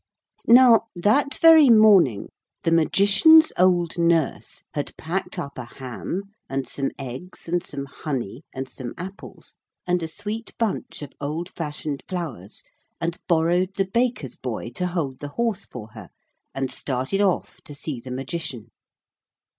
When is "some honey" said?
7.63-8.41